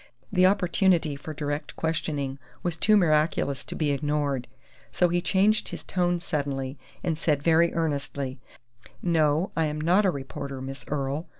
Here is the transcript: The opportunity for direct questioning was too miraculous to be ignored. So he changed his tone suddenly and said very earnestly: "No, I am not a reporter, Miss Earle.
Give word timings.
The 0.33 0.47
opportunity 0.47 1.15
for 1.15 1.31
direct 1.31 1.75
questioning 1.75 2.39
was 2.63 2.75
too 2.75 2.97
miraculous 2.97 3.63
to 3.65 3.75
be 3.75 3.91
ignored. 3.91 4.47
So 4.91 5.09
he 5.09 5.21
changed 5.21 5.67
his 5.69 5.83
tone 5.83 6.19
suddenly 6.19 6.79
and 7.03 7.15
said 7.19 7.43
very 7.43 7.71
earnestly: 7.75 8.39
"No, 9.03 9.51
I 9.55 9.65
am 9.65 9.79
not 9.79 10.03
a 10.03 10.09
reporter, 10.09 10.59
Miss 10.59 10.83
Earle. 10.87 11.27